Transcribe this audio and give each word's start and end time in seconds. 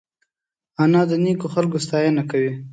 انا 0.83 1.01
د 1.09 1.11
نیکو 1.23 1.47
خلکو 1.53 1.77
ستاینه 1.85 2.23
کوي 2.31 2.53